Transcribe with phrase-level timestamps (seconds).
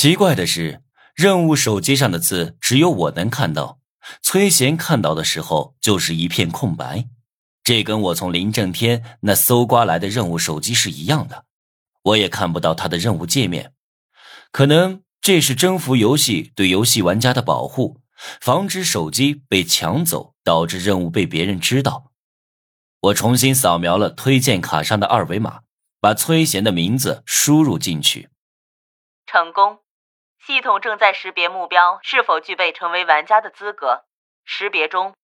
[0.00, 0.80] 奇怪的是，
[1.16, 3.80] 任务手机上的字只有我能看到，
[4.22, 7.08] 崔贤看到的时候就是一片空白。
[7.64, 11.46] 这跟我从林正天那搜刮来的任务手机是一样的，
[12.02, 13.72] 我也看不到他的任务界面。
[14.52, 18.00] 可能这是征服游戏对游戏玩家的保护，
[18.40, 22.12] 防止手机被抢走，导致任务被别人知道。
[23.00, 25.62] 我重新扫描了推荐卡上的二维码，
[25.98, 28.28] 把崔贤的名字输入进去，
[29.26, 29.80] 成功。
[30.48, 34.06] 系统正在识别目标是否具备成为玩家的资格，
[34.46, 35.14] 识别中。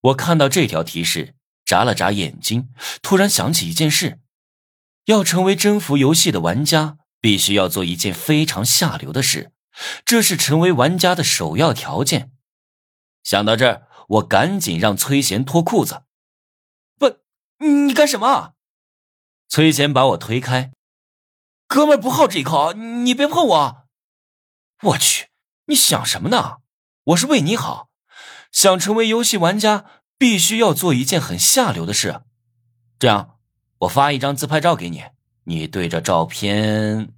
[0.00, 1.34] 我看到这条提示。
[1.64, 4.20] 眨了眨眼睛，突然想起一件事：
[5.04, 9.52] 要成为征服游戏的玩家，必须要做一件非常下流的事，
[10.02, 12.30] 这是成为玩家的首要条件。
[13.22, 16.04] 想到这儿，我赶紧让崔贤脱裤子。
[16.98, 17.18] 不，
[17.58, 18.54] 你干什么？
[19.48, 20.70] 崔贤把我推开。
[21.66, 23.87] 哥们不好这一口，你别碰我。
[24.82, 25.28] 我去，
[25.66, 26.58] 你想什么呢？
[27.04, 27.88] 我是为你好，
[28.52, 29.84] 想成为游戏玩家。
[30.20, 32.22] 必须要做一件很下流的事，
[32.98, 33.38] 这样，
[33.82, 35.04] 我发一张自拍照给你，
[35.44, 37.12] 你对着照片。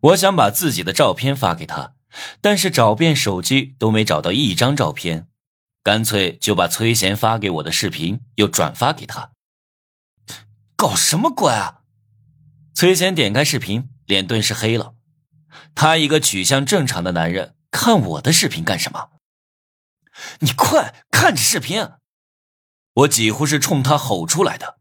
[0.00, 1.94] 我想把自己的照片发给他，
[2.40, 5.28] 但是找遍手机都没找到一张照片，
[5.84, 9.30] 干脆就把崔贤发给我的视频又转发给他。
[10.74, 11.82] 搞什么鬼啊！
[12.74, 14.96] 崔贤点开视频，脸顿时黑了。
[15.74, 19.10] 他一个取向正常的男人，看我的视频干什么？
[20.40, 21.90] 你快看着视频！
[22.92, 24.78] 我几乎是冲他吼出来的。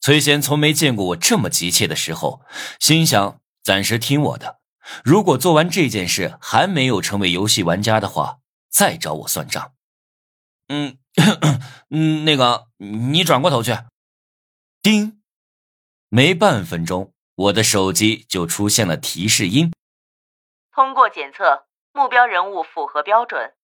[0.00, 2.42] 崔贤从没见过我这么急切的时候，
[2.78, 4.60] 心想暂时听我的。
[5.04, 8.38] 如果做完这件事还没有成为游戏玩家的话，
[8.70, 9.74] 再找我算账。
[10.68, 10.98] 嗯
[11.90, 13.76] 嗯，那个，你转过头去。
[14.80, 15.20] 叮，
[16.08, 19.72] 没半分钟，我的手机就出现了提示音。
[20.72, 23.54] 通过检测，目标人物符合标准。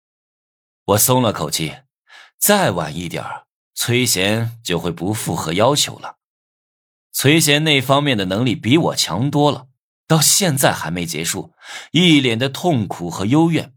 [0.84, 1.78] 我松了口气。
[2.38, 3.24] 再晚一点
[3.74, 6.18] 崔贤就会不符合要求了。
[7.10, 9.66] 崔贤那方面的能力比我强多了，
[10.06, 11.54] 到现在还没结束，
[11.90, 13.74] 一脸的痛苦和幽怨。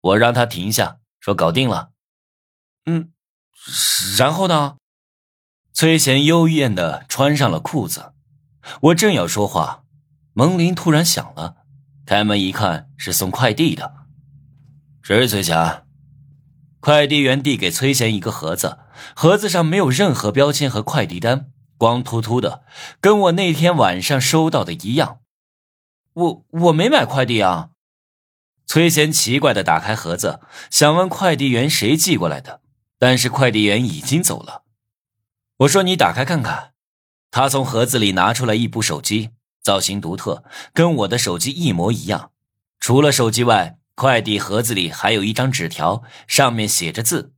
[0.00, 1.90] 我让他停下，说搞定了。
[2.86, 3.12] 嗯，
[4.16, 4.76] 然后呢？
[5.74, 8.14] 崔贤幽怨的穿上了裤子。
[8.80, 9.84] 我正要说话，
[10.34, 11.56] 门铃突然响了，
[12.06, 14.06] 开门一看是送快递的。
[15.02, 15.84] 谁是崔贤？
[16.80, 18.78] 快递员递给崔贤一个盒子，
[19.14, 22.64] 盒子上没有任何标签和快递单，光秃秃的，
[23.00, 25.20] 跟我那天晚上收到的一样。
[26.14, 27.70] 我我没买快递啊！
[28.66, 30.40] 崔贤奇怪的打开盒子，
[30.70, 32.60] 想问快递员谁寄过来的，
[32.98, 34.62] 但是快递员已经走了。
[35.58, 36.71] 我说：“你打开看看。”
[37.32, 42.30] 他从盒子里拿出来一部手机，造型独特，跟我的手机一模一样，
[42.78, 43.78] 除了手机外。
[43.94, 47.34] 快递盒子里还有一张纸条，上面写着字：“